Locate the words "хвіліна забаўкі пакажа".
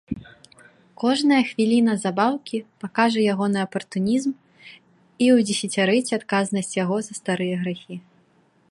1.49-3.19